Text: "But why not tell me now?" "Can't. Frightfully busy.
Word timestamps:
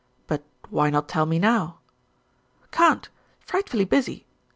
"But 0.25 0.41
why 0.71 0.89
not 0.89 1.07
tell 1.07 1.27
me 1.27 1.37
now?" 1.37 1.77
"Can't. 2.71 3.07
Frightfully 3.45 3.85
busy. 3.85 4.25